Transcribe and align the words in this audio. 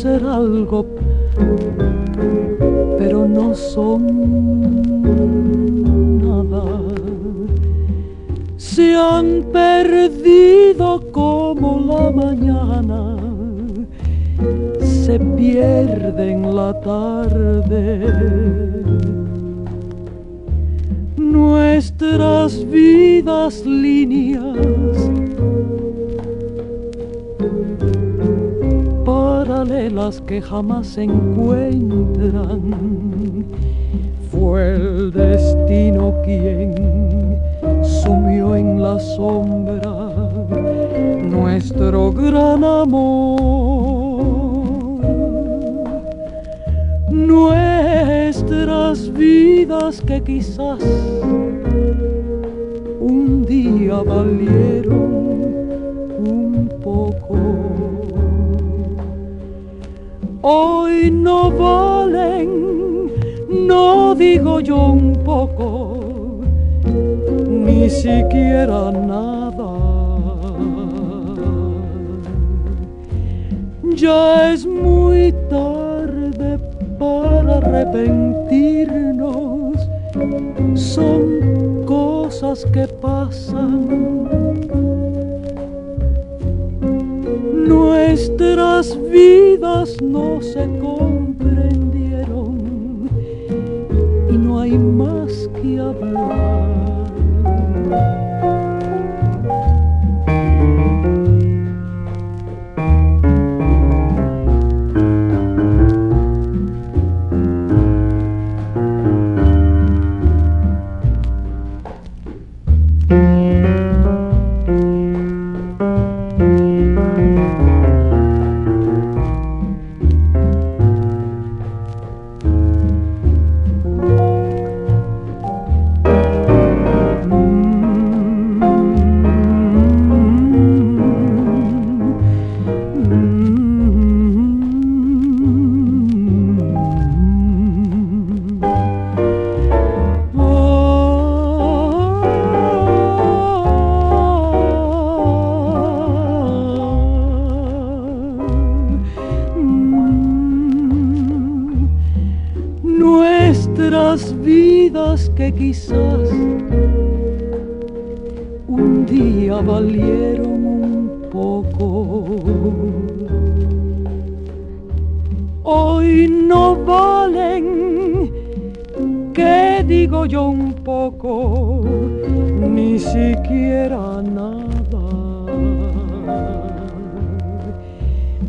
ser 0.00 0.24
algo, 0.24 0.86
pero 2.98 3.28
no 3.28 3.54
son 3.54 4.02
nada. 6.26 6.64
Se 8.56 8.96
han 8.96 9.42
perdido 9.52 11.02
como 11.12 11.68
la 11.90 12.10
mañana, 12.10 13.16
se 14.80 15.20
pierden 15.20 16.56
la 16.56 16.80
tarde 16.80 18.40
nuestras 21.18 22.64
vidas 22.70 23.66
líneas 23.66 24.56
paralelas 29.50 30.22
que 30.22 30.40
jamás 30.40 30.86
se 30.86 31.02
encuentran. 31.02 32.60
Fue 34.30 34.76
el 34.76 35.10
destino 35.10 36.14
quien 36.24 36.72
sumió 37.82 38.54
en 38.54 38.80
la 38.80 39.00
sombra 39.00 40.12
nuestro 41.24 42.12
gran 42.12 42.62
amor. 42.62 43.40
Nuestras 47.10 49.12
vidas 49.12 50.00
que 50.00 50.22
quizás 50.22 50.78
un 53.00 53.44
día 53.44 53.96
valieron 53.96 55.10
un 56.18 56.68
poco. 56.82 58.09
Hoy 60.42 61.10
no 61.10 61.50
valen, 61.50 63.10
no 63.66 64.14
digo 64.14 64.60
yo 64.60 64.92
un 64.92 65.12
poco, 65.22 66.40
ni 67.46 67.90
siquiera 67.90 68.90
nada. 68.90 69.68
Ya 73.94 74.54
es 74.54 74.64
muy 74.64 75.34
tarde 75.50 76.58
para 76.98 77.58
arrepentirnos. 77.58 79.76
Son 80.74 81.84
cosas 81.84 82.64
que 82.72 82.88
pasan. 82.88 84.49
Nuestras 87.92 88.96
vidas 89.10 90.00
no 90.00 90.40
se 90.40 90.64
comprendieron 90.78 93.10
y 94.30 94.38
no 94.38 94.60
hay 94.60 94.78
más 94.78 95.50
que 95.60 95.80
hablar. 95.80 96.09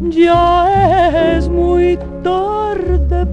Ya 0.09 1.37
es 1.37 1.47
muy 1.47 1.97
tarde 2.23 3.27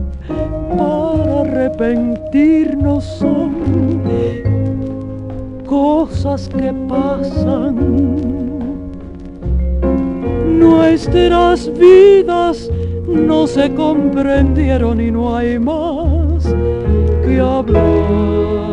para 0.76 1.40
arrepentirnos 1.40 3.04
son 3.04 4.02
cosas 5.66 6.48
que 6.48 6.72
pasan. 6.88 7.76
Nuestras 10.58 11.70
vidas 11.78 12.70
no 13.06 13.46
se 13.46 13.72
comprendieron 13.74 15.00
y 15.00 15.10
no 15.10 15.36
hay 15.36 15.58
más 15.58 16.54
que 17.24 17.40
hablar. 17.40 18.68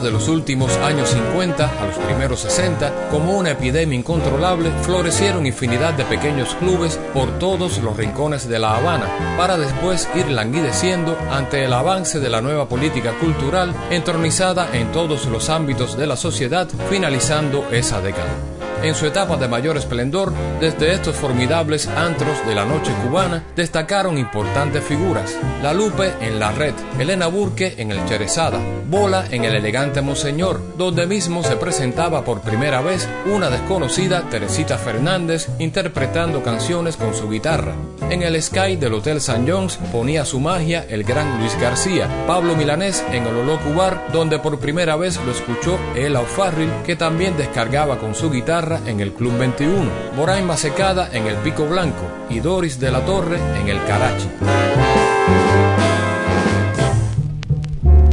De 0.00 0.10
los 0.10 0.28
últimos 0.28 0.76
años 0.78 1.10
50 1.10 1.80
a 1.80 1.86
los 1.86 1.96
primeros 1.96 2.40
60, 2.40 3.08
como 3.10 3.36
una 3.36 3.52
epidemia 3.52 3.98
incontrolable, 3.98 4.70
florecieron 4.82 5.46
infinidad 5.46 5.94
de 5.94 6.04
pequeños 6.04 6.54
clubes 6.56 6.98
por 7.12 7.38
todos 7.38 7.78
los 7.78 7.96
rincones 7.96 8.48
de 8.48 8.58
La 8.58 8.76
Habana, 8.76 9.36
para 9.36 9.58
después 9.58 10.08
ir 10.14 10.30
languideciendo 10.30 11.16
ante 11.30 11.64
el 11.64 11.72
avance 11.72 12.20
de 12.20 12.30
la 12.30 12.40
nueva 12.40 12.68
política 12.68 13.12
cultural 13.18 13.74
entronizada 13.90 14.68
en 14.72 14.92
todos 14.92 15.26
los 15.26 15.48
ámbitos 15.50 15.96
de 15.96 16.06
la 16.06 16.16
sociedad, 16.16 16.68
finalizando 16.88 17.66
esa 17.70 18.00
década. 18.00 18.59
En 18.82 18.94
su 18.94 19.04
etapa 19.04 19.36
de 19.36 19.46
mayor 19.46 19.76
esplendor, 19.76 20.32
desde 20.58 20.92
estos 20.94 21.14
formidables 21.14 21.86
antros 21.86 22.46
de 22.46 22.54
la 22.54 22.64
noche 22.64 22.92
cubana, 23.04 23.44
destacaron 23.54 24.16
importantes 24.16 24.82
figuras. 24.82 25.36
La 25.62 25.74
Lupe 25.74 26.14
en 26.22 26.40
La 26.40 26.50
Red, 26.52 26.72
Elena 26.98 27.26
Burke 27.26 27.74
en 27.76 27.90
el 27.90 28.02
Cherezada, 28.06 28.58
Bola 28.88 29.26
en 29.30 29.44
el 29.44 29.54
elegante 29.54 30.00
Monseñor, 30.00 30.62
donde 30.78 31.06
mismo 31.06 31.44
se 31.44 31.56
presentaba 31.56 32.24
por 32.24 32.40
primera 32.40 32.80
vez 32.80 33.06
una 33.26 33.50
desconocida 33.50 34.22
Teresita 34.30 34.78
Fernández 34.78 35.48
interpretando 35.58 36.42
canciones 36.42 36.96
con 36.96 37.14
su 37.14 37.28
guitarra. 37.28 37.74
En 38.08 38.22
el 38.22 38.42
Sky 38.42 38.76
del 38.76 38.94
Hotel 38.94 39.20
San 39.20 39.46
John's 39.46 39.76
ponía 39.92 40.24
su 40.24 40.40
magia 40.40 40.86
el 40.88 41.04
gran 41.04 41.38
Luis 41.38 41.56
García, 41.60 42.08
Pablo 42.26 42.56
Milanés 42.56 43.04
en 43.12 43.26
el 43.26 43.36
Olo 43.36 43.60
Cubar, 43.60 44.08
donde 44.10 44.38
por 44.38 44.58
primera 44.58 44.96
vez 44.96 45.20
lo 45.24 45.32
escuchó 45.32 45.78
Ella 45.94 46.20
O'Farrill, 46.20 46.72
que 46.84 46.96
también 46.96 47.36
descargaba 47.36 47.98
con 47.98 48.14
su 48.14 48.30
guitarra 48.30 48.69
en 48.86 49.00
el 49.00 49.12
Club 49.12 49.36
21, 49.38 49.90
Moraima 50.16 50.56
Secada 50.56 51.10
en 51.12 51.26
el 51.26 51.34
Pico 51.36 51.66
Blanco 51.66 52.04
y 52.28 52.38
Doris 52.38 52.78
de 52.78 52.92
la 52.92 53.04
Torre 53.04 53.38
en 53.60 53.68
el 53.68 53.82
Carachi. 53.84 54.28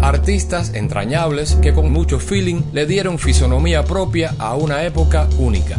Artistas 0.02 0.74
entrañables 0.74 1.56
que 1.56 1.74
con 1.74 1.92
mucho 1.92 2.20
feeling 2.20 2.64
le 2.74 2.86
dieron 2.86 3.20
fisonomía 3.20 3.84
propia 3.84 4.34
a 4.40 4.56
una 4.56 4.84
época 4.84 5.28
única. 5.38 5.78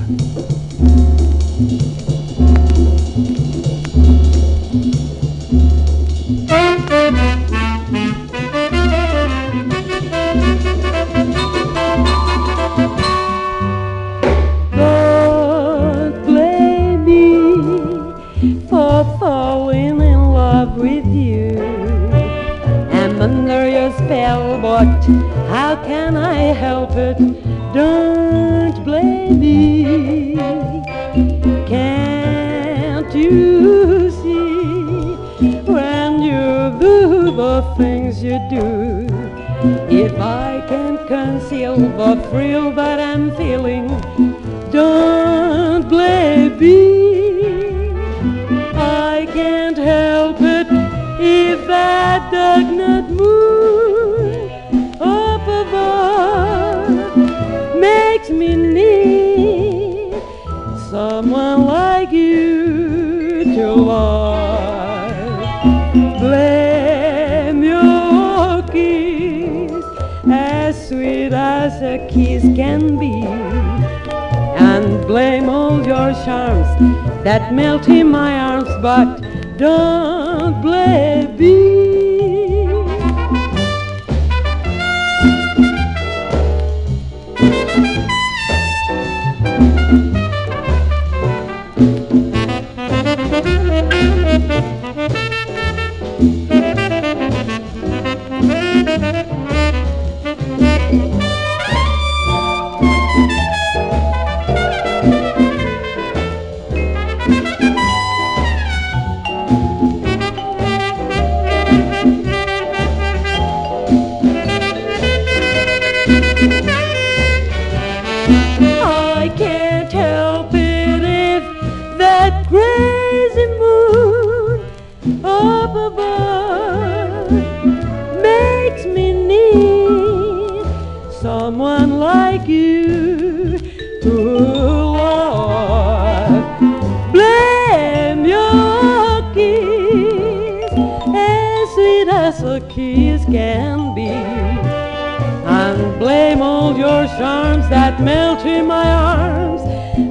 melt 148.00 148.44
in 148.46 148.66
my 148.66 148.88
arms, 148.88 149.62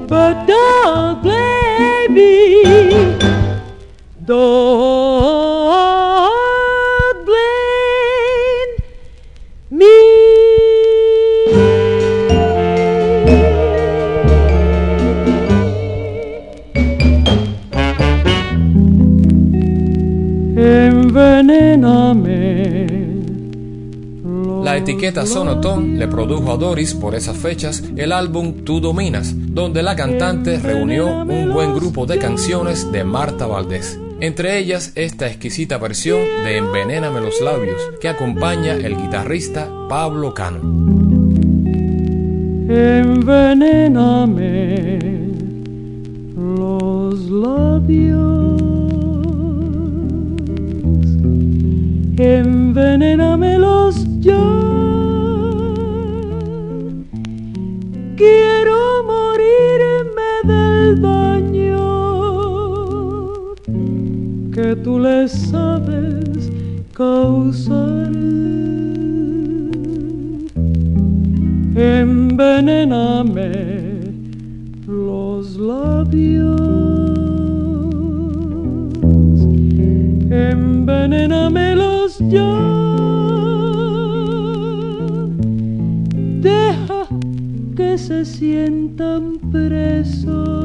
but 0.10 0.46
don't 0.46 1.22
blame 1.22 2.14
me. 2.14 3.18
Don't 4.26 4.67
Sonotón 25.26 25.98
le 25.98 26.08
produjo 26.08 26.52
a 26.52 26.58
Doris 26.58 26.94
por 26.94 27.16
esas 27.16 27.38
fechas 27.38 27.84
el 27.96 28.12
álbum 28.12 28.64
Tú 28.64 28.80
Dominas, 28.80 29.34
donde 29.36 29.82
la 29.82 29.96
cantante 29.96 30.60
reunió 30.60 31.08
un 31.24 31.54
buen 31.54 31.74
grupo 31.74 32.06
de 32.06 32.18
canciones 32.20 32.92
de 32.92 33.04
Marta 33.04 33.48
Valdés. 33.48 34.00
Entre 34.20 34.58
ellas 34.58 34.94
esta 34.96 35.28
exquisita 35.28 35.78
versión 35.78 36.20
de 36.44 36.58
Envenéname 36.58 37.22
los 37.22 37.40
labios 37.40 37.80
que 38.02 38.10
acompaña 38.10 38.74
el 38.74 38.98
guitarrista 38.98 39.70
Pablo 39.88 40.34
Cano. 40.34 40.60
Envenéname 42.70 43.98
los 46.36 47.30
labios. 47.30 48.62
Envenéname 52.18 53.37
tú 64.84 65.00
le 65.00 65.28
sabes 65.28 66.50
causar. 66.94 68.12
Envenéname 71.76 73.52
los 74.88 75.58
labios, 75.58 76.60
envenéname 80.30 81.76
los 81.76 82.18
ya. 82.30 82.78
se 87.98 88.24
sientan 88.24 89.38
presos, 89.52 90.57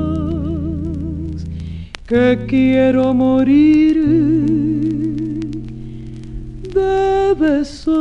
que 2.13 2.45
quiero 2.47 3.15
morir 3.15 3.97
de 6.75 7.35
besos. 7.39 7.93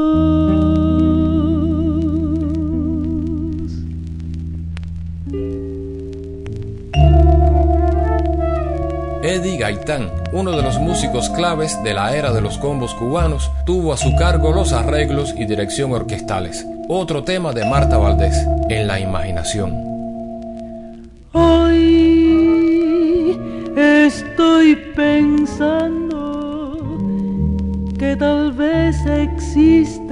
Eddie 9.23 9.57
Gaitán, 9.57 10.11
uno 10.33 10.51
de 10.51 10.61
los 10.61 10.77
músicos 10.77 11.29
claves 11.29 11.81
de 11.81 11.93
la 11.93 12.13
era 12.13 12.33
de 12.33 12.41
los 12.41 12.57
combos 12.57 12.93
cubanos, 12.93 13.49
tuvo 13.65 13.93
a 13.93 13.97
su 13.97 14.13
cargo 14.17 14.51
los 14.51 14.73
arreglos 14.73 15.33
y 15.37 15.45
dirección 15.45 15.93
orquestales 15.93 16.67
otro 16.89 17.23
tema 17.23 17.53
de 17.53 17.63
Marta 17.63 17.97
Valdés, 17.97 18.35
en 18.67 18.87
la 18.87 18.99
imaginación. 18.99 19.71
Hoy 21.31 21.60
pensando 25.01 26.19
que 27.97 28.15
tal 28.15 28.51
vez 28.51 28.95
existas. 29.05 30.11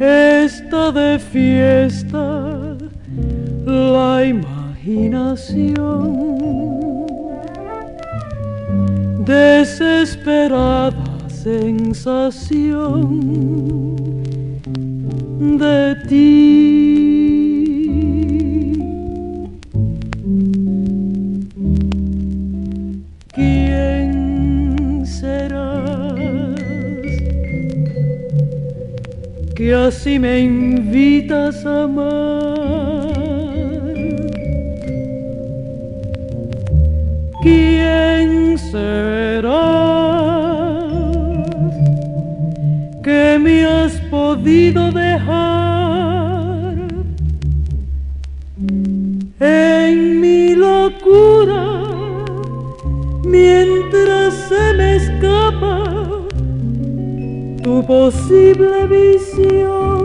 Esta 0.00 0.82
de 0.92 1.18
fiesta, 1.18 2.76
la 3.66 4.24
imaginación. 4.34 6.06
Desesperada 9.24 11.04
sensación 11.28 13.00
de 15.58 15.96
ti. 16.08 16.95
que 29.56 29.72
así 29.74 30.18
me 30.18 30.40
invitas 30.40 31.64
a 31.64 31.84
amar. 31.84 33.14
¿Quién 37.42 38.58
será? 38.58 39.15
Posible 57.86 58.88
visión. 58.88 59.95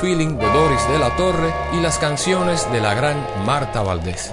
feeling 0.00 0.38
de 0.38 0.46
Doris 0.46 0.88
de 0.88 0.98
la 0.98 1.14
Torre 1.16 1.52
y 1.72 1.80
las 1.80 1.98
canciones 1.98 2.70
de 2.70 2.80
la 2.80 2.94
gran 2.94 3.16
Marta 3.44 3.82
Valdés. 3.82 4.32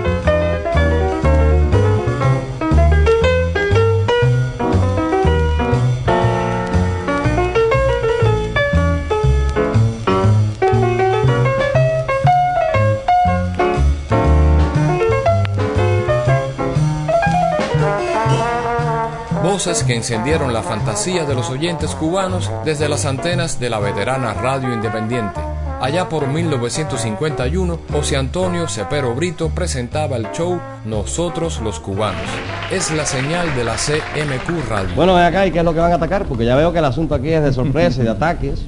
Voces 19.63 19.83
que 19.83 19.95
encendieron 19.95 20.53
la 20.53 20.63
fantasía 20.63 21.23
de 21.23 21.35
los 21.35 21.51
oyentes 21.51 21.93
cubanos 21.93 22.49
desde 22.65 22.89
las 22.89 23.05
antenas 23.05 23.59
de 23.59 23.69
la 23.69 23.77
veterana 23.77 24.33
Radio 24.33 24.73
Independiente. 24.73 25.39
Allá 25.79 26.09
por 26.09 26.25
1951, 26.25 27.79
José 27.91 28.17
Antonio 28.17 28.67
Cepero 28.67 29.13
Brito 29.13 29.49
presentaba 29.49 30.17
el 30.17 30.31
show 30.31 30.59
Nosotros 30.83 31.61
los 31.63 31.79
Cubanos. 31.79 32.23
Es 32.71 32.89
la 32.89 33.05
señal 33.05 33.55
de 33.55 33.63
la 33.63 33.75
CMQ 33.75 34.67
Radio. 34.67 34.95
Bueno, 34.95 35.13
ven 35.13 35.25
acá, 35.25 35.45
¿y 35.45 35.51
qué 35.51 35.59
es 35.59 35.65
lo 35.65 35.75
que 35.75 35.79
van 35.79 35.91
a 35.91 35.95
atacar? 35.97 36.25
Porque 36.25 36.43
ya 36.43 36.55
veo 36.55 36.73
que 36.73 36.79
el 36.79 36.85
asunto 36.85 37.13
aquí 37.13 37.29
es 37.29 37.43
de 37.43 37.53
sorpresa 37.53 38.01
y 38.01 38.05
de 38.05 38.09
ataques. 38.09 38.65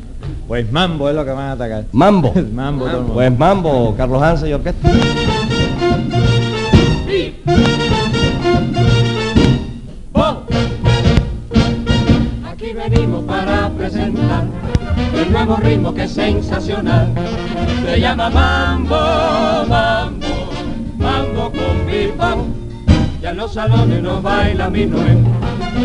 Pues 0.47 0.71
mambo 0.71 1.09
es 1.09 1.15
lo 1.15 1.25
que 1.25 1.31
van 1.31 1.47
a 1.47 1.51
atacar. 1.53 1.85
Mambo. 1.91 2.35
mambo, 2.53 2.85
todo 2.85 2.93
el 2.93 2.99
mundo. 2.99 3.13
Pues 3.15 3.35
mambo, 3.35 3.95
Carlos 3.97 4.21
Hansen 4.21 4.49
y 4.49 4.53
orquesta. 4.53 4.89
Se 17.93 17.99
llama 18.01 18.27
mambo, 18.27 18.95
mambo, 19.69 20.49
mambo 20.97 21.51
con 21.51 21.85
bebop. 21.85 22.39
Ya 23.21 23.29
en 23.29 23.37
los 23.37 23.53
salones 23.53 24.01
no 24.01 24.19
baila 24.19 24.67
minuet, 24.71 25.19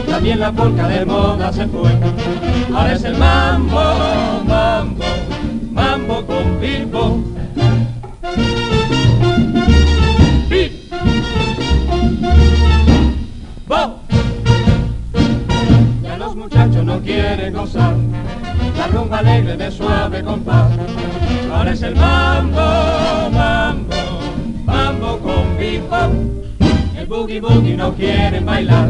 también 0.09 0.41
la 0.41 0.51
polca 0.51 0.89
de 0.89 1.05
moda 1.05 1.53
se 1.53 1.67
fue. 1.67 1.91
Ahora 2.75 2.95
es 2.95 3.05
el 3.05 3.15
mambo, 3.19 3.79
mambo, 4.47 5.05
mambo 5.71 6.25
con. 6.25 6.59
Bebop. 6.59 7.27
Ya 16.03 16.17
los 16.17 16.35
muchachos 16.35 16.85
no 16.87 17.01
quieren 17.03 17.53
gozar 17.53 17.95
la 18.79 18.87
rumba 18.87 19.19
alegre 19.19 19.59
de 19.59 19.71
suave 19.71 20.23
compás. 20.23 20.71
Ahora 21.53 21.73
es 21.73 21.83
el 21.83 21.95
mambo, 21.97 22.61
mambo, 23.33 23.97
mambo 24.65 25.19
con 25.19 25.57
bebop. 25.59 26.13
El 26.97 27.07
boogie 27.07 27.41
boogie 27.41 27.77
no 27.77 27.95
quieren 27.95 28.45
bailar, 28.45 28.89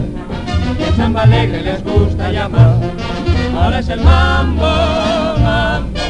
el 0.78 0.94
samba 0.96 1.22
alegre 1.22 1.62
les 1.62 1.82
gusta 1.84 2.30
llamar. 2.32 2.76
Ahora 3.56 3.78
es 3.78 3.88
el 3.88 4.00
mambo, 4.00 4.66
mambo, 5.42 6.00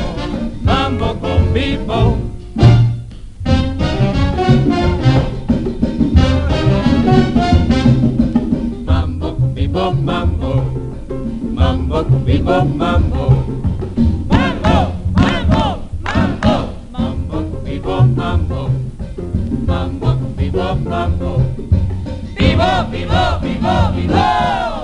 mambo 0.62 1.14
con 1.20 1.52
bebop. 1.52 2.16
Mambo 8.86 9.36
bebop, 9.54 9.94
mambo. 9.94 10.64
Mambo. 11.54 12.04
Mambo, 12.78 13.47
Bebop, 22.86 23.42
bebop, 23.42 23.90
bebop, 23.96 24.77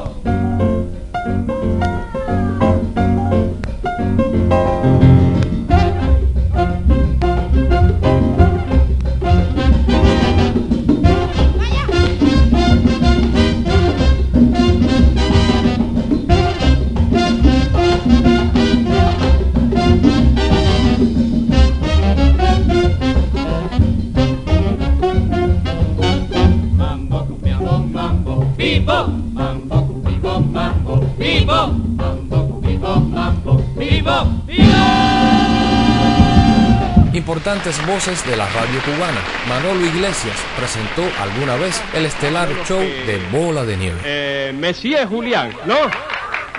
Voces 37.64 38.26
de 38.26 38.36
la 38.36 38.46
radio 38.50 38.78
cubana. 38.84 39.22
Manolo 39.48 39.86
Iglesias 39.86 40.36
presentó 40.54 41.02
alguna 41.18 41.56
vez 41.56 41.80
el 41.94 42.04
estelar 42.04 42.46
show 42.66 42.78
de 42.78 43.18
Bola 43.32 43.64
de 43.64 43.78
Nieve. 43.78 43.98
Eh, 44.04 44.52
Mesías 44.54 45.08
Julián, 45.08 45.50
¿no? 45.64 45.76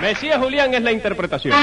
Mesías 0.01 0.39
Julián 0.39 0.73
es 0.73 0.81
la 0.81 0.91
interpretación. 0.91 1.53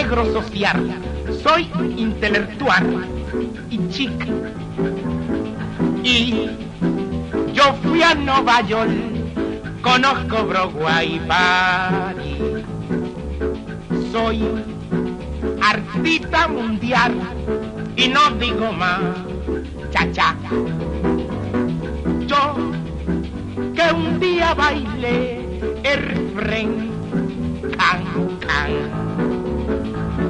Soy 0.00 0.08
negro 0.08 0.32
social, 0.32 0.98
soy 1.42 1.70
intelectual 1.96 3.06
y 3.68 3.88
chic. 3.88 4.26
Y 6.02 6.48
yo 7.52 7.74
fui 7.82 8.02
a 8.02 8.14
Nueva 8.14 8.62
York, 8.62 8.90
conozco 9.82 10.44
Broadway. 10.46 11.20
Soy 14.10 14.42
artista 15.62 16.48
mundial 16.48 17.14
y 17.96 18.08
no 18.08 18.30
digo 18.38 18.72
más, 18.72 19.00
cha 19.90 20.10
cha. 20.12 20.34
Yo 22.26 22.54
que 23.74 23.94
un 23.94 24.18
día 24.18 24.54
bailé 24.54 25.44
el 25.82 26.02
refrén 26.34 26.90
can, 27.76 28.38
can. 28.40 29.09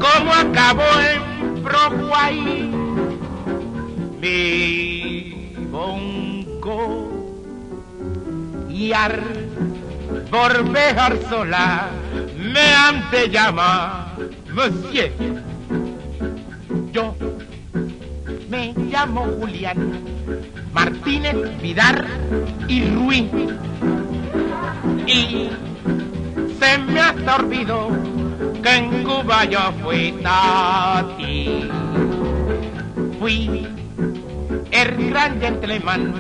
Como 0.01 0.33
acabó 0.33 0.83
en 1.13 1.63
Broadway, 1.63 2.71
mi 4.21 5.55
bonco 5.71 7.11
y 8.71 8.93
al 8.93 9.21
volver 10.31 11.21
sola 11.29 11.91
me 12.39 12.73
han 12.73 13.11
de 13.11 13.29
llamar 13.29 14.17
Monsieur. 14.55 15.13
Yo 16.93 17.15
me 18.49 18.73
llamo 18.91 19.27
Julián 19.39 20.01
Martínez 20.73 21.37
Vidal 21.61 22.07
y 22.69 22.85
Ruiz 22.89 23.31
y 25.07 25.51
se 26.59 26.79
me 26.79 27.01
ha 27.01 27.15
sorbido 27.25 27.91
que 28.63 28.75
en 28.77 29.05
Cuba 29.05 29.45
yo 29.45 29.73
fui 29.83 30.13
tati. 30.23 31.69
Fui 33.19 33.67
el 34.71 35.11
gran 35.11 35.41
gentleman 35.41 36.15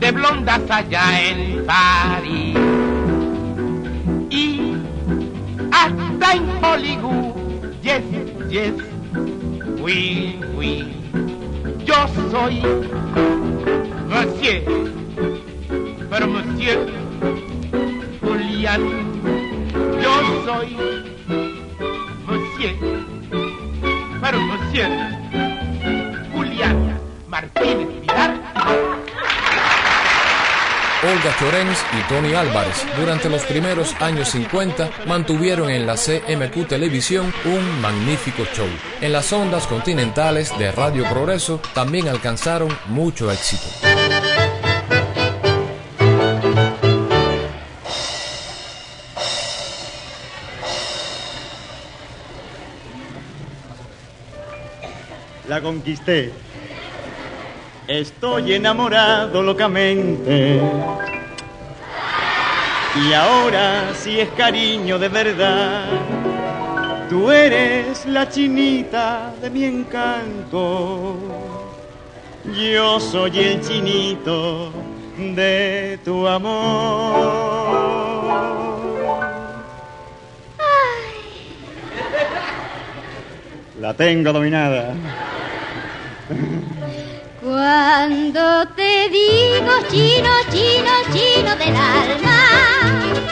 de 0.00 0.10
blondas 0.10 0.62
allá 0.70 1.20
en 1.20 1.64
París. 1.66 2.56
Y 4.30 4.74
hasta 5.70 6.34
en 6.34 6.64
Hollywood, 6.64 7.34
yes, 7.82 8.02
yes, 8.50 8.74
fui, 9.80 10.40
fui. 10.54 10.92
Yo 11.84 11.94
soy 12.30 12.62
Monsieur, 14.08 14.64
pero 16.10 16.26
Monsieur 16.26 16.86
Julián, 18.22 18.82
yo 20.02 20.44
soy 20.44 21.13
Olga 31.24 31.72
y 31.98 32.08
Tony 32.08 32.34
Álvarez 32.34 32.84
durante 32.98 33.30
los 33.30 33.44
primeros 33.44 33.94
años 34.02 34.28
50 34.28 34.90
mantuvieron 35.06 35.70
en 35.70 35.86
la 35.86 35.94
CMQ 35.94 36.68
Televisión 36.68 37.32
un 37.46 37.80
magnífico 37.80 38.44
show. 38.54 38.66
En 39.00 39.12
las 39.12 39.32
ondas 39.32 39.66
continentales 39.66 40.56
de 40.58 40.70
Radio 40.70 41.04
Progreso 41.08 41.62
también 41.72 42.08
alcanzaron 42.08 42.68
mucho 42.88 43.30
éxito. 43.32 43.62
La 55.48 55.62
conquisté. 55.62 56.32
Estoy 57.88 58.52
enamorado 58.54 59.42
locamente. 59.42 60.60
Y 62.96 63.12
ahora 63.12 63.92
si 63.94 64.20
es 64.20 64.28
cariño 64.30 65.00
de 65.00 65.08
verdad. 65.08 65.86
Tú 67.10 67.30
eres 67.30 68.06
la 68.06 68.28
chinita 68.28 69.34
de 69.42 69.50
mi 69.50 69.64
encanto. 69.64 71.16
Yo 72.44 73.00
soy 73.00 73.38
el 73.40 73.60
chinito 73.60 74.70
de 75.18 75.98
tu 76.04 76.28
amor. 76.28 77.54
La 83.80 83.92
tengo 83.94 84.32
dominada. 84.32 84.94
Cuando 87.44 88.66
te 88.68 89.10
digo 89.10 89.72
chino, 89.90 90.30
chino, 90.50 90.90
chino 91.12 91.54
del 91.56 91.76
alma, 91.76 92.38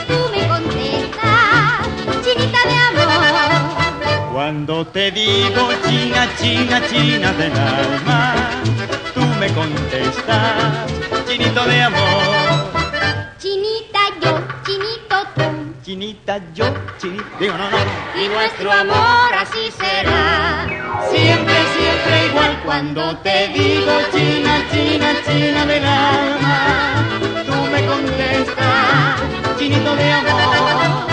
tú 0.07 0.29
me 0.31 0.47
contestas, 0.47 1.87
chinita 2.23 2.59
de 2.67 2.75
amor. 2.75 4.31
Cuando 4.31 4.85
te 4.85 5.09
digo 5.09 5.67
china, 5.87 6.29
china, 6.39 6.79
china 6.87 7.33
del 7.33 7.53
alma, 7.53 8.35
tú 9.15 9.21
me 9.39 9.51
contestas, 9.51 10.91
chinito 11.27 11.65
de 11.65 11.81
amor. 11.81 12.42
Chinita 15.93 16.41
yo, 16.55 16.65
chinito, 16.97 17.23
digo 17.39 17.55
no, 17.55 17.69
no. 17.69 17.77
y 18.19 18.27
nuestro 18.27 18.71
amor 18.71 19.31
así 19.37 19.69
será. 19.77 20.65
Siempre, 21.11 21.53
siempre 21.53 22.25
igual 22.29 22.59
cuando 22.65 23.15
te 23.17 23.49
digo 23.49 23.91
china, 24.11 24.65
china, 24.71 25.13
china 25.23 25.65
del 25.67 25.85
alma, 25.85 27.05
tú 27.45 27.71
me 27.71 27.85
contestas, 27.85 29.21
chinito 29.59 29.95
de 29.95 30.11
amor. 30.13 31.12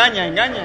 Engaña, 0.00 0.26
engaña. 0.28 0.64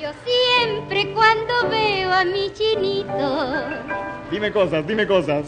Yo 0.00 0.10
siempre 0.24 1.12
cuando 1.12 1.68
veo 1.68 2.10
a 2.10 2.24
mi 2.24 2.50
chinito, 2.54 3.64
Dime 4.30 4.50
cosas, 4.50 4.86
dime 4.86 5.06
cosas. 5.06 5.44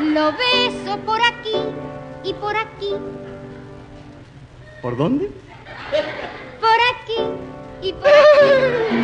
lo 0.00 0.32
beso 0.32 0.98
por 1.06 1.20
aquí 1.22 1.54
y 2.24 2.34
por 2.34 2.56
aquí, 2.56 2.90
¿Por 4.82 4.96
dónde? 4.96 5.30
por 6.60 6.78
aquí 6.96 7.18
y 7.80 7.92
por 7.92 8.08
aquí. 8.08 8.96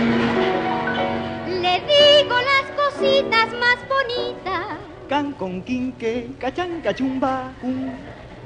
Le 1.62 1.80
digo 1.92 2.34
las 2.40 2.66
cositas 2.76 3.52
más 3.60 3.76
bonitas 3.88 4.78
Can 5.08 5.32
con 5.34 5.62
quinque, 5.62 6.30
cachan, 6.40 6.80
cachumba, 6.80 7.52
cum. 7.60 7.88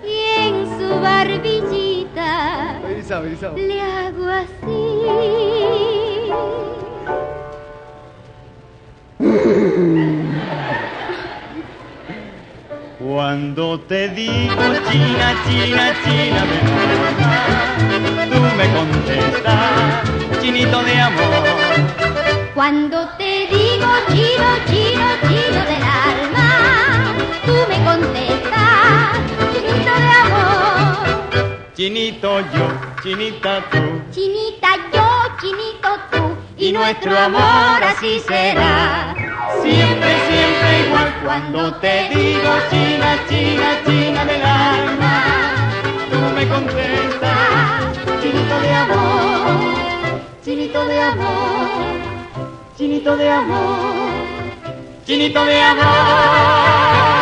Y 0.04 0.40
en 0.40 0.66
su 0.78 1.00
barbillita 1.00 2.80
le 3.56 3.80
hago 3.80 4.26
así. 4.28 4.72
Cuando 12.98 13.80
te 13.80 14.08
digo 14.10 14.54
china, 14.90 15.34
china, 15.46 15.94
china 16.04 16.42
de 16.46 16.56
alma, 17.02 18.24
tú 18.30 18.38
me 18.56 18.66
contestas, 18.74 20.40
chinito 20.40 20.82
de 20.82 21.00
amor. 21.00 21.22
Cuando 22.54 23.08
te 23.18 23.46
digo 23.50 23.88
chino, 24.08 24.48
chino, 24.68 25.06
chino 25.28 25.41
Chinito 31.82 32.38
yo, 32.54 32.66
chinita 33.02 33.68
tú, 33.68 33.78
Chinita 34.12 34.68
yo, 34.92 35.04
chinito 35.40 35.88
tú, 36.12 36.36
y 36.56 36.70
nuestro 36.70 37.18
amor 37.18 37.82
así 37.82 38.20
será. 38.20 39.12
siempre, 39.60 40.10
siempre 40.28 40.86
igual. 40.86 41.12
Cuando 41.24 41.74
te 41.80 42.08
digo 42.14 42.50
china, 42.70 43.18
china, 43.28 43.80
china 43.84 44.24
del 44.24 44.42
alma, 44.42 45.24
tú 46.08 46.18
me 46.36 46.46
contestas, 46.46 47.98
chinito 48.22 48.60
de 48.60 48.74
amor, 48.74 50.20
chinito 50.44 50.86
de 50.86 51.02
amor, 51.02 51.68
chinito 52.78 53.16
de 53.16 53.28
amor, 53.28 54.10
chinito 55.04 55.44
de 55.44 55.60
amor. 55.60 57.21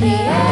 Yeah. 0.00 0.43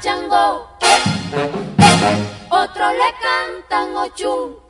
chango, 0.00 0.66
otros 2.50 2.92
le 2.94 3.10
cantan 3.22 3.96
ochun. 3.96 4.69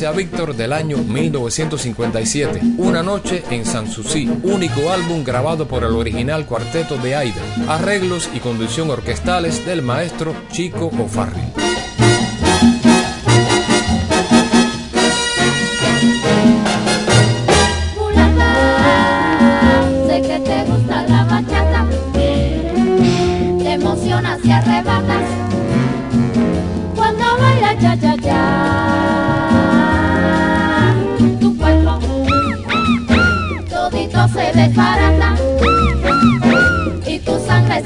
pertenece 0.00 0.06
a 0.06 0.12
Víctor 0.12 0.56
del 0.56 0.72
año 0.72 0.98
1957, 0.98 2.60
Una 2.78 3.02
noche 3.02 3.42
en 3.50 3.64
Sanssouci, 3.64 4.28
único 4.42 4.90
álbum 4.90 5.24
grabado 5.24 5.66
por 5.66 5.84
el 5.84 5.92
original 5.92 6.46
cuarteto 6.46 6.96
de 6.98 7.16
Aida, 7.16 7.42
arreglos 7.68 8.28
y 8.34 8.40
conducción 8.40 8.90
orquestales 8.90 9.64
del 9.66 9.82
maestro 9.82 10.34
Chico 10.50 10.86
O'Farrill. 10.86 11.49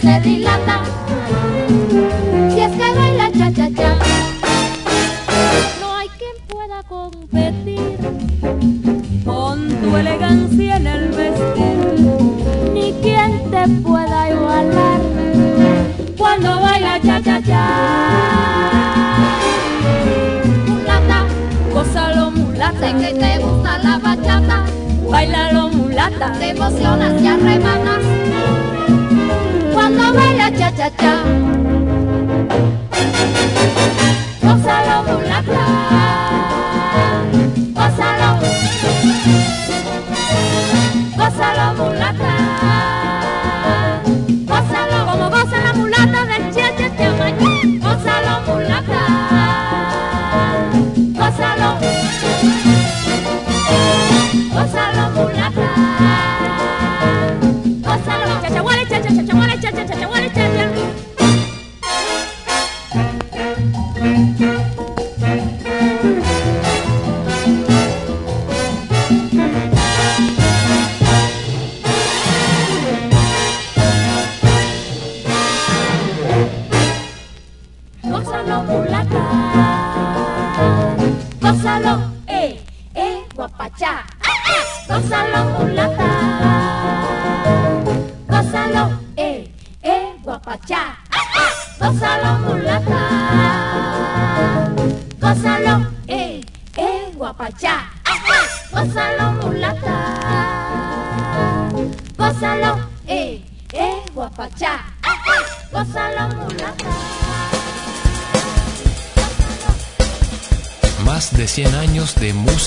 le 0.04 0.43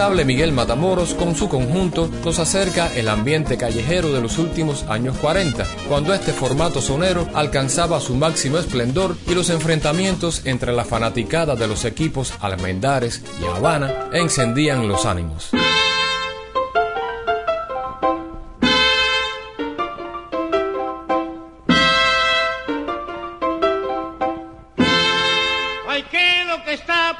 Miguel 0.00 0.52
Matamoros 0.52 1.12
con 1.12 1.36
su 1.36 1.50
conjunto 1.50 2.10
nos 2.24 2.38
acerca 2.38 2.90
el 2.94 3.06
ambiente 3.06 3.58
callejero 3.58 4.10
de 4.10 4.22
los 4.22 4.38
últimos 4.38 4.84
años 4.84 5.18
40, 5.18 5.66
cuando 5.88 6.14
este 6.14 6.32
formato 6.32 6.80
sonero 6.80 7.28
alcanzaba 7.34 8.00
su 8.00 8.14
máximo 8.14 8.56
esplendor 8.56 9.14
y 9.26 9.34
los 9.34 9.50
enfrentamientos 9.50 10.46
entre 10.46 10.72
la 10.72 10.86
fanaticada 10.86 11.54
de 11.54 11.68
los 11.68 11.84
equipos 11.84 12.32
Almendares 12.40 13.22
y 13.42 13.44
Habana 13.44 14.08
encendían 14.14 14.88
los 14.88 15.04
ánimos. 15.04 15.50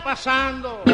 pasando. 0.03 0.90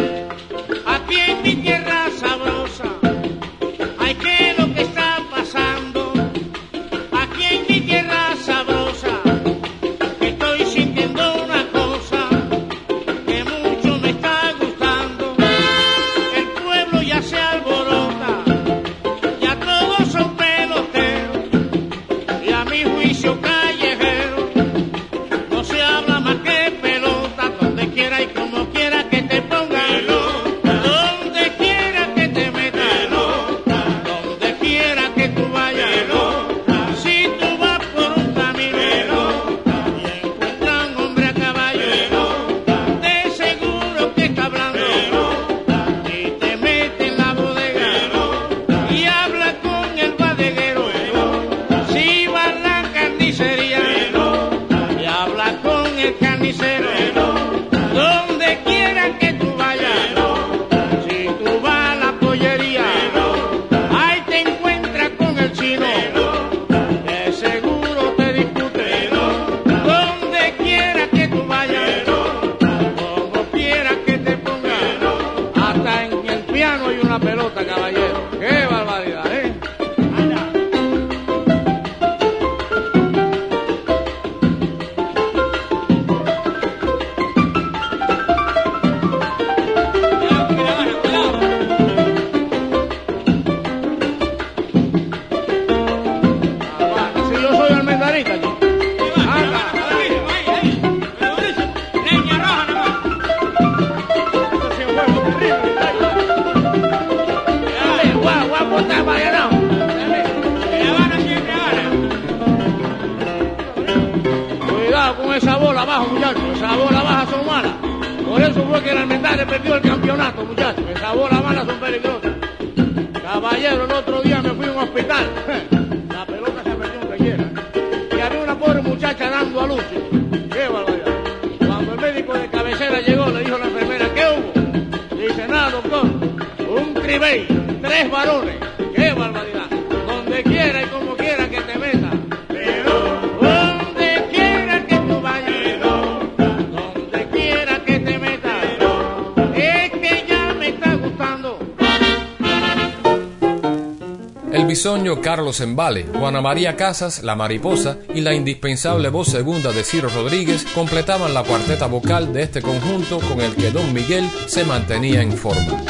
Carlos 155.47 155.61
Embale, 155.61 156.07
Juana 156.13 156.41
María 156.41 156.75
Casas, 156.75 157.23
La 157.23 157.37
Mariposa 157.37 157.99
y 158.13 158.21
la 158.21 158.35
indispensable 158.35 159.11
voz 159.11 159.29
segunda 159.29 159.71
de 159.71 159.85
Ciro 159.85 160.09
Rodríguez 160.09 160.67
completaban 160.75 161.35
la 161.35 161.45
cuarteta 161.45 161.87
vocal 161.87 162.33
de 162.33 162.43
este 162.43 162.61
conjunto 162.61 163.21
con 163.21 163.41
el 163.41 163.55
que 163.55 163.71
Don 163.71 163.93
Miguel 163.93 164.29
se 164.49 164.65
mantenía 164.65 165.23
en 165.23 165.31
forma. 165.31 165.85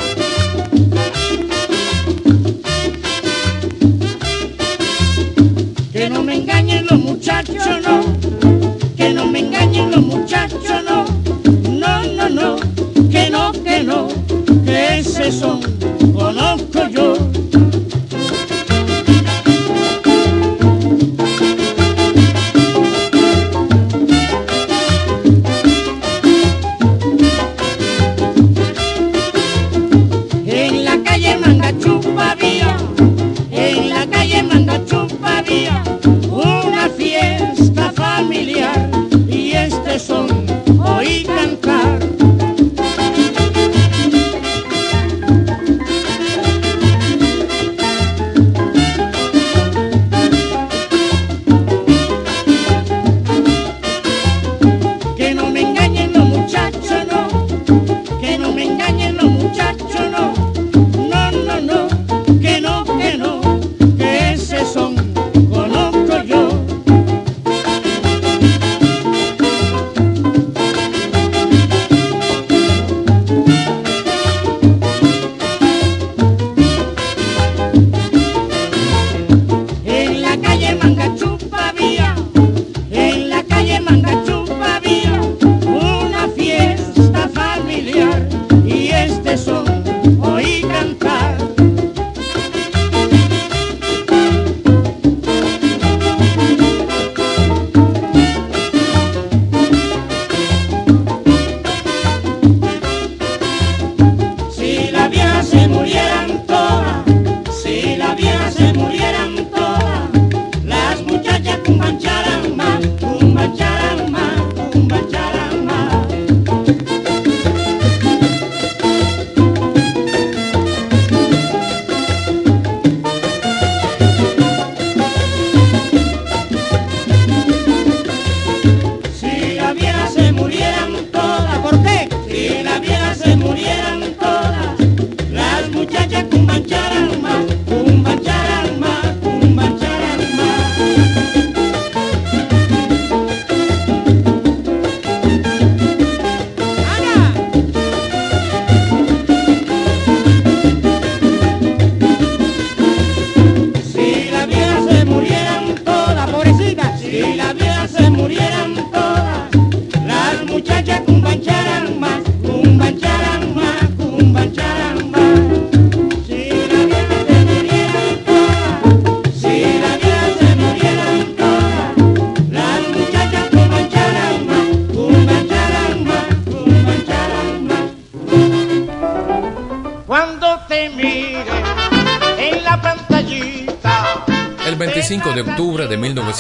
muchacha 135.86 136.35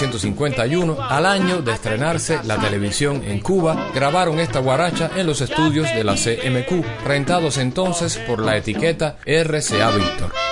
1951, 0.06 1.02
al 1.02 1.26
año 1.26 1.62
de 1.62 1.72
estrenarse 1.72 2.38
la 2.44 2.58
televisión 2.58 3.22
en 3.24 3.40
Cuba, 3.40 3.90
grabaron 3.94 4.38
esta 4.38 4.60
guaracha 4.60 5.10
en 5.16 5.26
los 5.26 5.40
estudios 5.40 5.88
de 5.94 6.04
la 6.04 6.14
CMQ, 6.14 7.04
rentados 7.04 7.58
entonces 7.58 8.16
por 8.18 8.40
la 8.40 8.56
etiqueta 8.56 9.16
RCA 9.26 9.90
Víctor. 9.90 10.45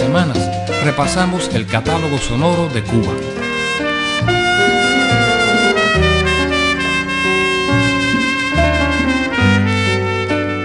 Semanas 0.00 0.38
repasamos 0.82 1.54
el 1.54 1.66
catálogo 1.66 2.16
sonoro 2.16 2.70
de 2.70 2.82
Cuba. 2.82 3.12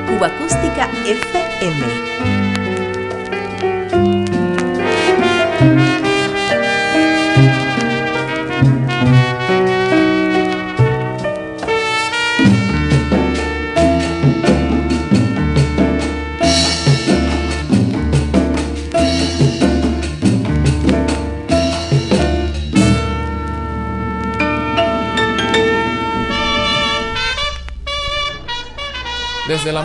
Cuba 0.07 0.27
Acústica 0.27 0.89
FM. 1.05 1.44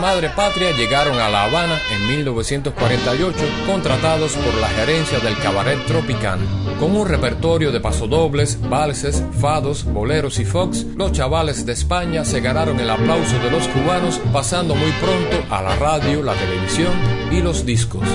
Madre 0.01 0.29
patria 0.29 0.71
llegaron 0.71 1.19
a 1.19 1.29
La 1.29 1.43
Habana 1.43 1.79
en 1.91 2.07
1948, 2.07 3.37
contratados 3.67 4.33
por 4.33 4.55
la 4.55 4.67
gerencia 4.69 5.19
del 5.19 5.37
Cabaret 5.37 5.85
Tropicana. 5.85 6.43
Con 6.79 6.95
un 6.95 7.07
repertorio 7.07 7.71
de 7.71 7.79
pasodobles, 7.79 8.59
valses, 8.67 9.23
fados, 9.39 9.85
boleros 9.85 10.39
y 10.39 10.45
fox, 10.45 10.85
los 10.95 11.11
chavales 11.11 11.67
de 11.67 11.73
España 11.73 12.25
se 12.25 12.41
ganaron 12.41 12.79
el 12.79 12.89
aplauso 12.89 13.37
de 13.39 13.51
los 13.51 13.67
cubanos, 13.67 14.19
pasando 14.33 14.73
muy 14.73 14.91
pronto 14.93 15.53
a 15.53 15.61
la 15.61 15.75
radio, 15.75 16.23
la 16.23 16.33
televisión 16.33 16.91
y 17.31 17.41
los 17.41 17.63
discos. 17.63 18.07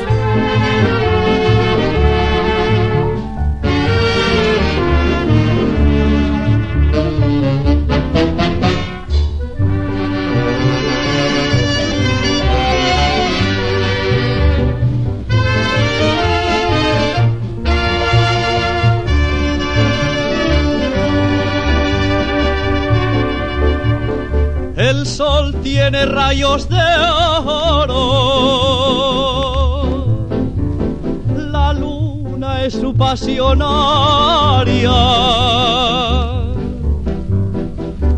pasionaria. 33.07 34.98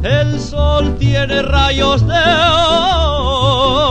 El 0.02 0.40
sol 0.40 0.96
tiene 0.98 1.42
rayos 1.42 2.06
de 2.06 2.24
oro. 2.96 3.82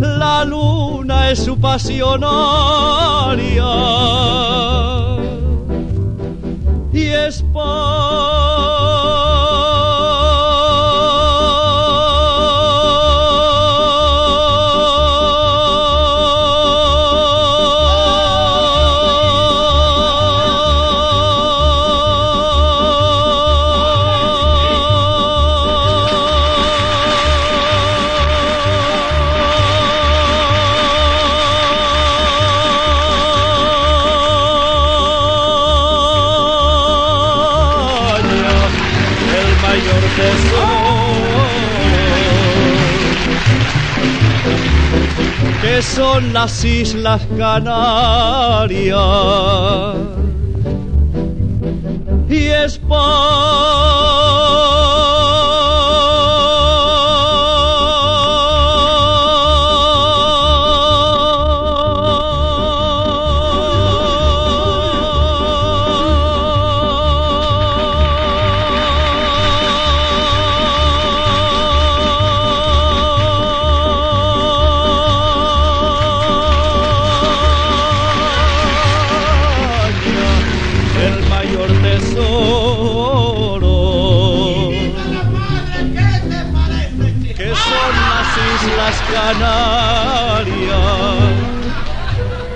La 0.00 0.44
luna 0.44 1.30
es 1.30 1.44
su 1.44 1.56
pasionaria. 1.60 2.04
Las 46.34 46.64
Islas 46.64 47.22
Canarias. 47.38 48.98
Y 52.28 52.46
España, 52.48 54.23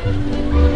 Oh, 0.00 0.67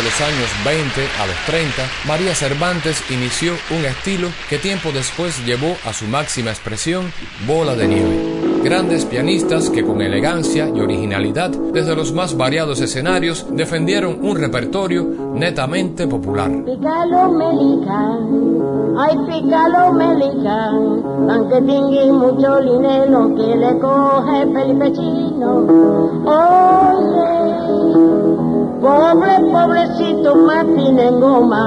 de 0.00 0.04
los 0.04 0.20
años 0.22 0.48
20 0.64 0.82
a 1.20 1.26
los 1.26 1.36
30, 1.46 1.82
María 2.06 2.34
Cervantes 2.34 3.02
inició 3.10 3.52
un 3.70 3.84
estilo 3.84 4.28
que 4.48 4.56
tiempo 4.56 4.92
después 4.92 5.44
llevó 5.44 5.76
a 5.84 5.92
su 5.92 6.06
máxima 6.06 6.50
expresión, 6.50 7.12
Bola 7.46 7.74
de 7.74 7.86
Nieve. 7.86 8.62
Grandes 8.64 9.04
pianistas 9.04 9.68
que 9.68 9.84
con 9.84 10.00
elegancia 10.00 10.70
y 10.74 10.80
originalidad, 10.80 11.50
desde 11.50 11.94
los 11.94 12.14
más 12.14 12.34
variados 12.34 12.80
escenarios, 12.80 13.46
defendieron 13.50 14.24
un 14.24 14.38
repertorio 14.38 15.04
netamente 15.34 16.06
popular. 16.06 16.50
Ay, 18.96 19.16
mucho 22.12 22.58
que 23.36 23.56
le 23.56 23.78
coge 23.78 24.46
Felipe 24.54 24.92
Chino. 24.92 25.50
Oye, 26.24 27.39
pobre, 28.80 29.38
pobrecito 29.52 30.34
Martín 30.36 30.98
en 30.98 31.20
goma, 31.20 31.64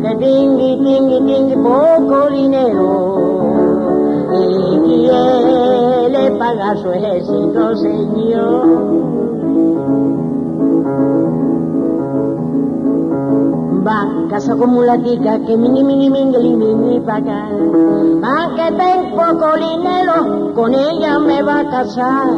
que 0.00 0.14
tingui, 0.16 0.78
tingui, 0.84 1.18
tingui 1.26 1.56
poco 1.56 2.30
dinero. 2.30 2.88
Y 4.38 4.78
quiere 4.86 6.30
pagar 6.38 6.76
su 6.78 6.90
ejército, 6.90 7.76
señor. 7.76 8.66
Va, 13.86 14.28
casa 14.28 14.56
con 14.56 14.70
mulatica, 14.70 15.38
que 15.46 15.56
mini, 15.56 15.82
mini, 15.84 16.10
mingli, 16.10 16.54
mini, 16.54 17.00
pa' 17.00 17.16
acá. 17.16 17.48
Aunque 17.48 18.66
tengo 18.76 19.16
poco 19.16 19.56
dinero, 19.56 20.52
con 20.54 20.74
ella 20.74 21.18
me 21.18 21.42
va 21.42 21.60
a 21.60 21.70
casar. 21.70 22.28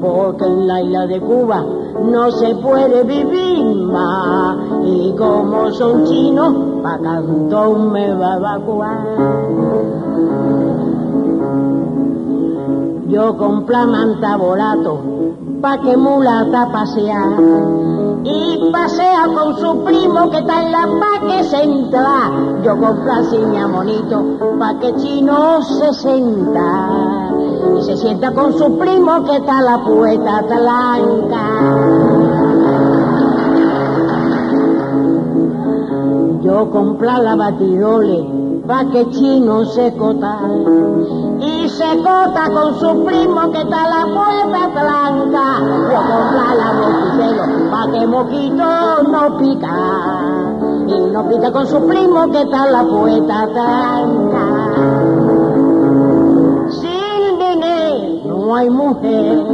Porque 0.00 0.44
en 0.44 0.66
la 0.66 0.82
isla 0.82 1.06
de 1.06 1.20
Cuba 1.20 1.64
no 2.04 2.30
se 2.32 2.54
puede 2.56 3.04
vivir 3.04 3.76
más. 3.86 4.56
Y 4.84 5.14
como 5.16 5.70
son 5.72 6.04
chinos, 6.04 6.54
pa' 6.82 6.98
cantón 6.98 7.92
me 7.92 8.14
va 8.14 8.34
a 8.34 8.36
evacuar. 8.36 8.98
Yo 13.08 13.36
compra 13.36 13.86
manta 13.86 14.36
bolato, 14.36 15.00
pa' 15.60 15.78
que 15.80 15.96
mulata 15.96 16.70
pasea. 16.72 17.22
Y 18.22 18.70
pasea 18.70 19.26
con 19.34 19.56
su 19.56 19.82
primo 19.82 20.30
que 20.30 20.38
está 20.38 20.62
en 20.62 20.72
la 20.72 20.86
paque 21.00 21.42
central. 21.44 22.62
Yo 22.62 22.78
compra 22.78 23.24
ciña 23.24 23.66
monito, 23.66 24.22
pa' 24.58 24.78
que 24.78 24.94
chino 24.96 25.62
se 25.62 25.92
sienta. 25.94 27.30
Y 27.78 27.82
se 27.82 27.96
sienta 27.96 28.32
con 28.32 28.52
su 28.52 28.78
primo 28.78 29.24
que 29.24 29.36
está 29.36 29.60
la 29.62 29.82
puerta 29.82 30.42
blanca. 30.42 31.89
Yo 36.50 36.68
compra 36.68 37.20
la 37.20 37.36
batidole, 37.36 38.26
pa' 38.66 38.84
que 38.90 39.08
chino 39.10 39.64
se 39.66 39.94
cota 39.94 40.40
y 41.38 41.68
se 41.68 41.96
cota 41.98 42.50
con 42.52 42.74
su 42.74 43.04
primo 43.04 43.52
que 43.52 43.60
está 43.60 43.88
la 43.88 44.02
puerta 44.16 44.66
blanca. 44.74 45.44
Yo 45.92 46.00
compra 46.10 46.48
la 46.60 46.68
boticelo 46.80 47.44
pa' 47.70 47.92
que 47.92 48.04
moquito 48.04 48.66
no 49.12 49.36
pica. 49.38 49.76
Y 50.88 51.00
no 51.12 51.28
pica 51.28 51.52
con 51.52 51.66
su 51.68 51.86
primo 51.86 52.28
que 52.32 52.42
está 52.42 52.66
la 52.66 52.82
puerta 52.82 53.46
blanca. 53.46 54.46
Sin 56.80 57.38
dinero 57.38 58.26
no 58.26 58.56
hay 58.56 58.70
mujer. 58.70 59.46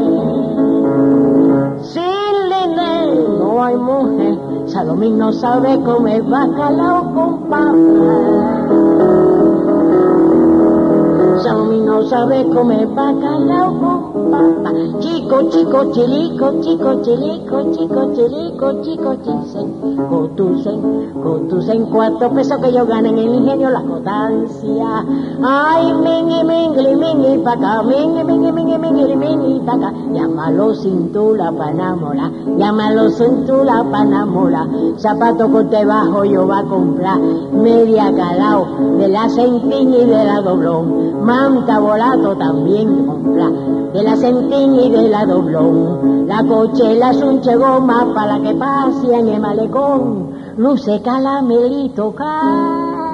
Sin 1.83 2.37
dinero 2.49 3.37
no 3.39 3.63
hay 3.63 3.77
mujer. 3.77 4.36
Salomín 4.77 5.16
no 5.16 5.33
sabe 5.33 5.81
comer 5.85 6.22
bacalao 6.24 7.01
con 7.14 7.49
papa. 7.49 7.72
Salomín 11.43 11.87
no 11.87 12.03
sabe 12.03 12.45
comer 12.53 12.87
bacalao 12.89 13.72
con 13.81 14.31
papa. 14.31 14.70
Chico, 15.01 15.49
chico, 15.49 15.91
chilico, 15.93 16.61
chico, 16.61 17.01
chilico, 17.01 17.72
chico, 17.72 18.12
chilico, 18.12 18.83
chico, 18.83 19.16
chisen. 19.24 19.96
Cotusen, 20.09 21.13
cotusen, 21.23 21.87
cuatro 21.87 22.31
pesos 22.31 22.59
que 22.61 22.73
yo 22.73 22.87
gane 22.87 23.09
en 23.09 23.19
el 23.19 23.35
ingenio, 23.35 23.71
la 23.71 23.81
jotancia. 23.81 25.05
Ay, 25.43 25.93
mingi, 25.95 26.45
mingli, 26.45 26.95
mingi, 26.95 27.39
pa' 27.43 27.53
acá, 27.53 27.83
mingi, 27.83 28.23
mingi, 28.25 28.53
mingi, 28.53 28.79
mingi, 28.79 29.17
mingi, 29.17 29.61
pa' 29.67 29.75
acá. 29.75 29.93
Llámalo 30.13 30.75
cintura 30.75 31.51
pa' 31.53 31.71
enamorar, 31.71 32.31
llámalo 32.57 33.11
cintura 33.11 33.85
pa' 33.91 34.03
enamorar. 34.03 34.67
Zapato 34.99 35.51
corte 35.51 35.85
bajo 35.85 36.25
yo 36.25 36.47
va 36.47 36.59
a 36.61 36.65
comprar, 36.65 37.19
media 37.19 38.13
calao, 38.15 38.67
de 38.99 39.09
la 39.09 39.29
centín 39.29 39.93
y 39.93 40.05
de 40.05 40.25
la 40.25 40.41
doblón. 40.41 41.25
Manta 41.25 41.79
volato 41.79 42.37
también 42.37 43.07
comprar, 43.07 43.53
de 43.97 44.03
la 44.03 44.15
centín 44.15 44.75
y 44.75 44.91
de 44.91 45.09
la 45.09 45.25
doblón. 45.25 46.27
La 46.27 46.45
cochela 46.45 47.13
es 47.13 47.23
un 47.23 47.41
goma 47.41 48.13
para 48.15 48.39
que 48.41 48.55
pase 48.55 49.15
en 49.15 49.29
el 49.29 49.41
malecón. 49.41 50.35
Luce 50.59 51.01
calamelito, 51.01 52.15
cae. 52.15 53.06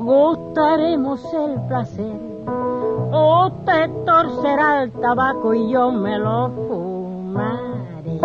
Gustaremos 0.00 1.22
el 1.34 1.60
placer. 1.68 2.16
Usted 3.12 3.90
torcerá 4.06 4.84
el 4.84 4.92
tabaco 4.92 5.52
y 5.52 5.70
yo 5.70 5.90
me 5.92 6.18
lo 6.18 6.48
fumaré. 6.68 8.20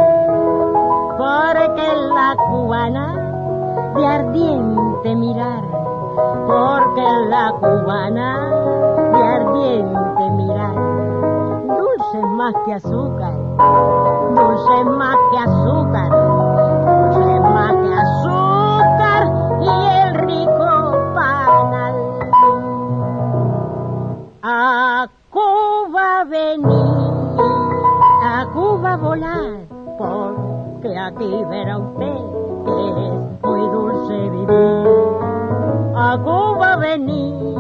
Porque 1.18 1.88
la 2.14 2.36
cubana 2.50 3.92
de 3.96 4.08
ardiente 4.08 5.16
mirar, 5.16 5.64
porque 6.48 7.04
la 7.30 7.52
cubana 7.60 8.50
de 9.12 9.24
ardiente 9.24 10.30
mirar, 10.32 10.76
dulce 11.68 12.26
más 12.38 12.54
que 12.66 12.74
azúcar, 12.74 13.34
dulce 14.36 14.84
más 14.86 15.18
que 15.32 15.38
azúcar, 15.40 16.10
porque 30.86 31.00
aquí 31.00 31.44
verá 31.50 31.78
usted 31.80 32.16
que 32.66 32.90
es 32.90 33.44
muy 33.44 33.62
dulce 33.72 34.30
vivir. 34.30 34.88
A 35.96 36.18
Cuba 36.24 36.76
venir, 36.76 37.58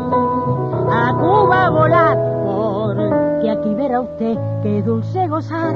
a 0.91 1.11
Cuba 1.13 1.69
volar, 1.71 2.17
porque 2.45 3.49
aquí 3.49 3.73
verá 3.73 4.01
usted 4.01 4.38
que 4.61 4.84
dulce 4.84 5.28
gozar 5.28 5.76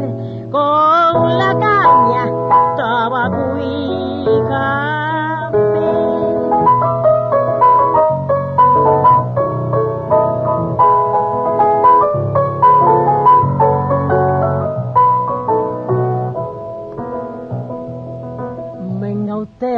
con 0.51 1.37
la 1.39 1.57
caña, 1.59 2.25
tabaco 2.77 3.57
y 3.57 4.25
café. 4.47 5.78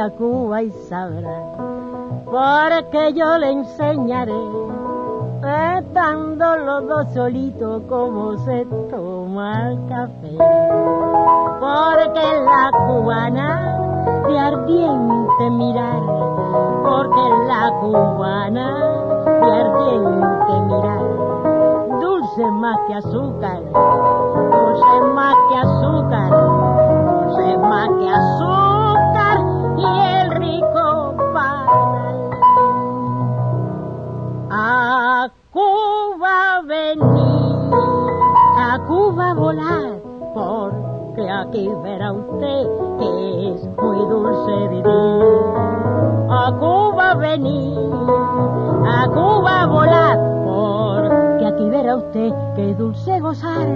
A 0.01 0.09
Cuba 0.09 0.63
y 0.63 0.71
sabrá, 0.71 1.43
porque 2.25 3.13
yo 3.13 3.37
le 3.37 3.51
enseñaré, 3.51 4.33
estando 5.77 6.57
los 6.57 6.87
dos 6.87 7.13
solitos, 7.13 7.83
cómo 7.87 8.35
se 8.39 8.65
toma 8.89 9.69
el 9.69 9.85
café. 9.87 10.37
Porque 11.59 12.25
la 12.45 12.71
cubana 12.87 13.77
de 14.27 14.39
ardiente 14.39 15.49
mirar, 15.51 16.01
porque 16.83 17.29
la 17.47 17.71
cubana 17.79 18.67
de 19.25 19.51
ardiente 19.51 20.61
mirar, 20.67 21.99
dulce 22.01 22.51
más 22.51 22.77
que 22.87 22.95
azúcar, 22.95 23.59
dulce 24.51 25.01
más 25.13 25.35
que 25.49 25.57
azúcar, 25.57 26.29
dulce 26.31 27.57
más 27.59 27.89
que 27.99 28.09
azúcar 28.09 28.70
aquí 41.61 41.69
verá 41.83 42.11
usted 42.11 42.67
que 42.97 43.53
es 43.53 43.61
muy 43.77 43.99
dulce 44.09 44.67
vivir. 44.69 44.85
A 46.29 46.51
Cuba 46.57 47.13
venir, 47.15 47.77
a 48.87 49.07
Cuba 49.07 49.65
volar, 49.67 50.17
porque 50.43 51.45
aquí 51.45 51.69
verá 51.69 51.97
usted 51.97 52.31
que 52.55 52.73
dulce 52.73 53.19
gozar 53.19 53.67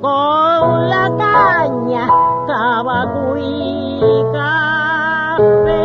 con 0.00 0.88
la 0.90 1.10
caña, 1.16 2.08
tabaco 2.46 3.36
y 3.38 4.24
café. 4.32 5.80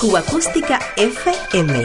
Cuba 0.00 0.20
Acústica 0.20 0.78
FM. 0.96 1.84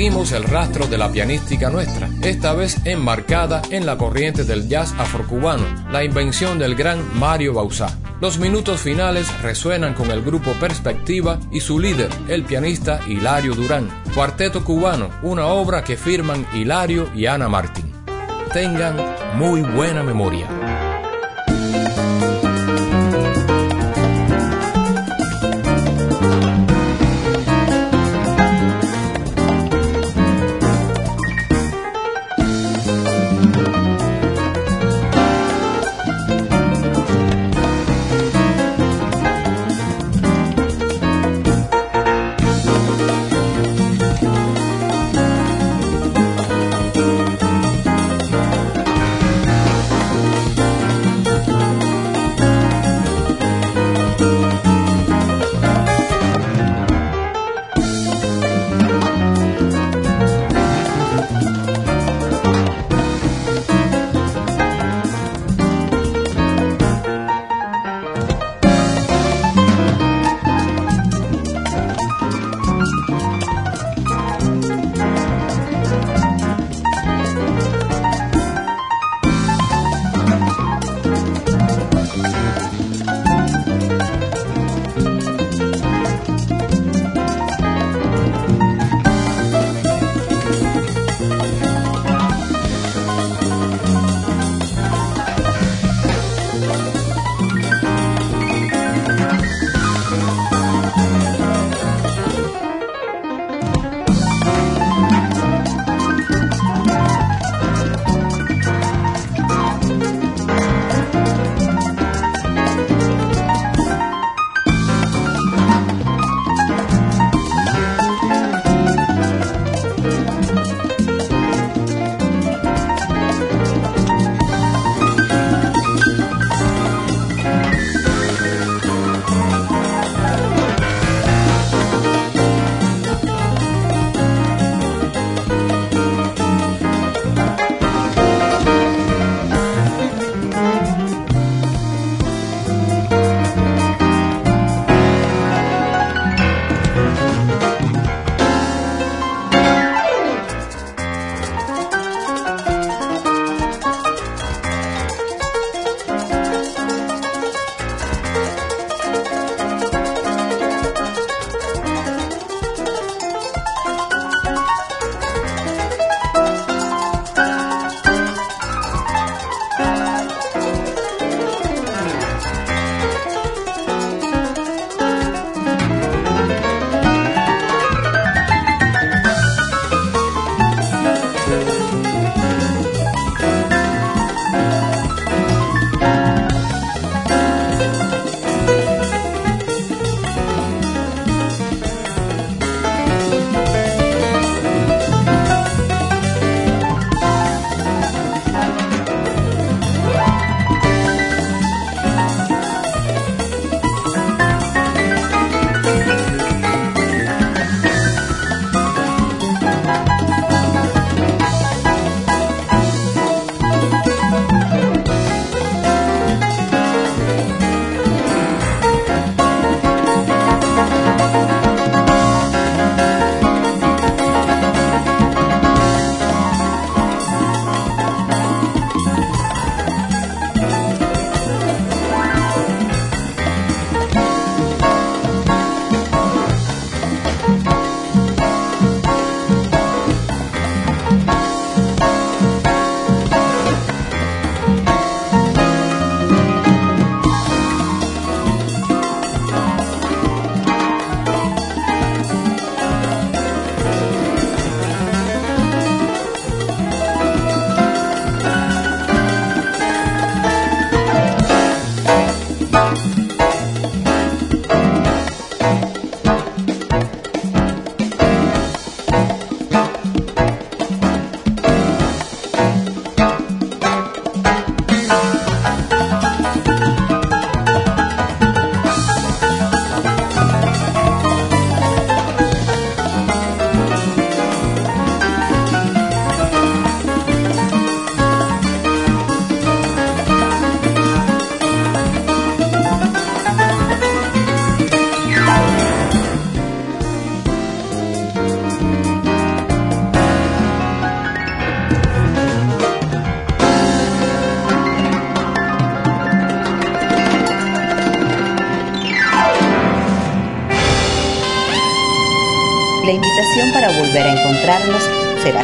Seguimos 0.00 0.32
el 0.32 0.44
rastro 0.44 0.86
de 0.86 0.96
la 0.96 1.12
pianística 1.12 1.68
nuestra, 1.68 2.08
esta 2.22 2.54
vez 2.54 2.78
enmarcada 2.86 3.60
en 3.68 3.84
la 3.84 3.98
corriente 3.98 4.44
del 4.44 4.66
jazz 4.66 4.94
afrocubano, 4.96 5.62
la 5.92 6.02
invención 6.02 6.58
del 6.58 6.74
gran 6.74 7.04
Mario 7.18 7.52
Bauzá. 7.52 7.98
Los 8.18 8.38
minutos 8.38 8.80
finales 8.80 9.30
resuenan 9.42 9.92
con 9.92 10.10
el 10.10 10.22
grupo 10.22 10.52
Perspectiva 10.52 11.38
y 11.52 11.60
su 11.60 11.78
líder, 11.78 12.08
el 12.28 12.44
pianista 12.44 13.00
Hilario 13.06 13.54
Durán. 13.54 13.90
Cuarteto 14.14 14.64
cubano, 14.64 15.10
una 15.20 15.48
obra 15.48 15.84
que 15.84 15.98
firman 15.98 16.46
Hilario 16.54 17.10
y 17.14 17.26
Ana 17.26 17.50
Martín. 17.50 17.92
Tengan 18.54 18.96
muy 19.36 19.60
buena 19.60 20.02
memoria. 20.02 20.48